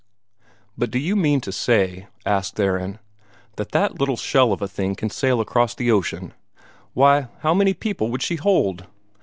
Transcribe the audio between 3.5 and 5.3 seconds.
"that that little shell of a thing can